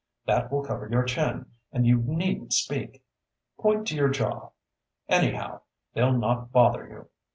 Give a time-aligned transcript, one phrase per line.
[0.25, 3.03] "That will cover your chin, and you needn't speak.
[3.59, 4.49] Point to your jaw.
[5.07, 5.61] Anyhow,
[5.93, 7.09] they'll not bother you.